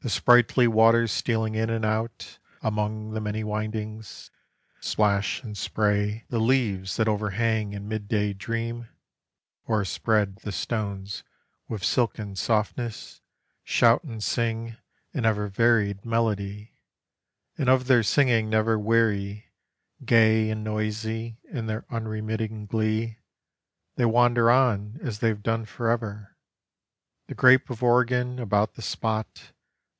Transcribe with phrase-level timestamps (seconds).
[0.00, 4.30] The sprightly waters stealing in and out Among the many windings,
[4.80, 8.88] splash and spray The leaves that overhang in mid day dream;
[9.68, 11.24] O'erspread the stones
[11.68, 13.20] with silken softness,
[13.64, 14.76] shout And sing
[15.12, 16.78] an ever varied melody,
[17.58, 19.46] And of their singing never weary;
[20.06, 23.18] gay And noisy in their unremitting glee
[23.96, 26.34] They wander on as they have done forever.
[27.26, 29.52] The grape of Oregon, about the spot.